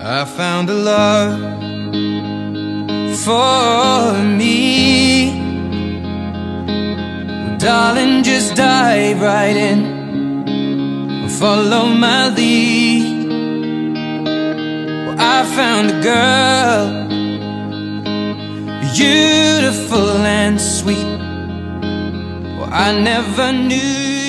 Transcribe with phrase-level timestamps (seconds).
[0.00, 1.40] I found a love
[3.24, 5.32] for me.
[7.44, 11.28] Well, darling, just dive right in.
[11.30, 13.28] Follow my lead.
[15.04, 17.08] Well, I found a girl,
[18.94, 21.18] beautiful and sweet.
[22.56, 24.27] Well, I never knew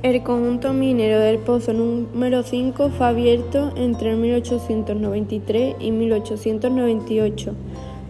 [0.00, 7.52] El conjunto minero del Pozo número 5 fue abierto entre 1893 y 1898.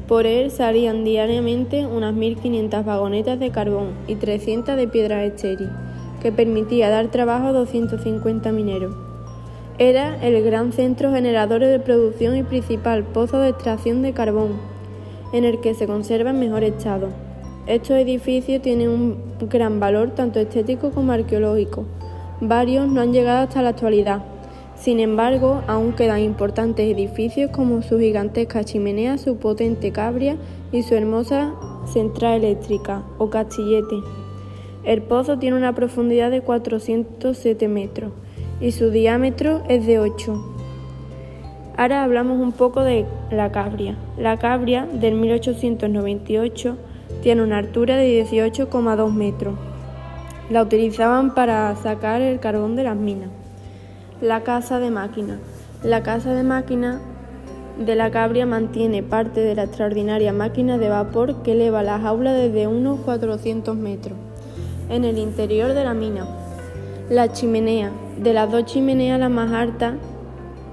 [0.07, 5.71] Por él salían diariamente unas 1.500 vagonetas de carbón y 300 de piedra estéril,
[6.21, 8.95] que permitía dar trabajo a 250 mineros.
[9.79, 14.61] Era el gran centro generador de producción y principal pozo de extracción de carbón,
[15.33, 17.28] en el que se conserva en mejor estado.
[17.69, 21.85] Estos edificios tienen un gran valor tanto estético como arqueológico.
[22.41, 24.25] Varios no han llegado hasta la actualidad.
[24.75, 30.39] Sin embargo, aún quedan importantes edificios como su gigantesca chimenea, su potente cabria
[30.73, 31.53] y su hermosa
[31.85, 33.97] central eléctrica o castillete.
[34.83, 38.13] El pozo tiene una profundidad de 407 metros
[38.63, 40.55] y su diámetro es de 8.
[41.77, 43.99] Ahora hablamos un poco de la cabria.
[44.17, 46.79] La cabria del 1898
[47.23, 49.55] tiene una altura de 18,2 metros.
[50.51, 53.31] La utilizaban para sacar el carbón de las minas.
[54.21, 55.39] La casa de máquina.
[55.83, 57.01] La casa de máquina
[57.79, 62.33] de la cabria mantiene parte de la extraordinaria máquina de vapor que eleva la jaula
[62.33, 64.17] desde unos 400 metros
[64.89, 66.27] en el interior de la mina.
[67.11, 67.93] La chimenea.
[68.23, 69.95] De las dos chimeneas la más alta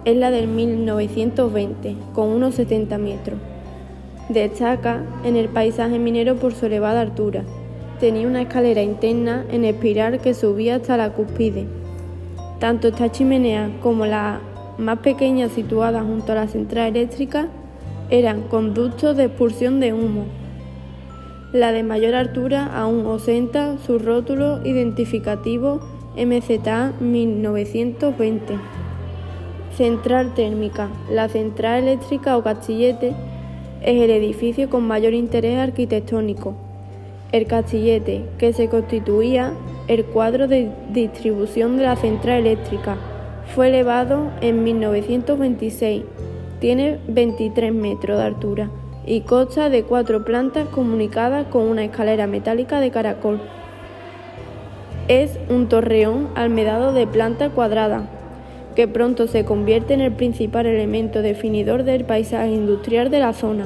[0.05, 3.39] es la del 1920, con unos 70 metros.
[4.30, 7.44] Destaca en el paisaje minero por su elevada altura.
[8.00, 11.67] Tenía una escalera interna en espiral que subía hasta la cúspide.
[12.59, 14.39] Tanto esta chimenea como la
[14.80, 17.48] más pequeña situada junto a la central eléctrica
[18.10, 20.26] eran conductos de expulsión de humo.
[21.54, 25.82] La de mayor altura aún ostenta su rótulo identificativo
[26.17, 28.58] MZA 1920.
[29.78, 30.89] Central térmica.
[31.11, 33.14] La central eléctrica o castillete
[33.86, 36.56] es el edificio con mayor interés arquitectónico.
[37.32, 39.54] El castillete, que se constituía
[39.88, 42.98] el cuadro de distribución de la central eléctrica,
[43.54, 46.04] fue elevado en 1926.
[46.60, 48.72] Tiene 23 metros de altura
[49.06, 53.40] y consta de cuatro plantas comunicadas con una escalera metálica de caracol.
[55.08, 58.10] Es un torreón almedado de planta cuadrada,
[58.75, 63.65] que pronto se convierte en el principal elemento definidor del paisaje industrial de la zona,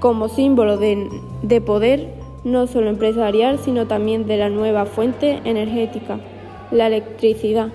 [0.00, 1.08] como símbolo de,
[1.42, 2.08] de poder
[2.44, 6.18] no solo empresarial, sino también de la nueva fuente energética,
[6.70, 7.68] la electricidad.